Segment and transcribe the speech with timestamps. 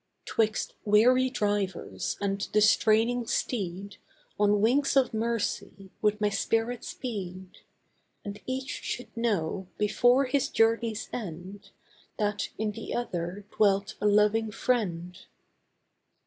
[0.25, 3.97] 'Twixt weary driver and the straining steed
[4.39, 7.59] On wings of mercy would my spirit speed.
[8.25, 11.69] And each should know, before his journey's end,
[12.17, 15.23] That in the other dwelt a loving friend.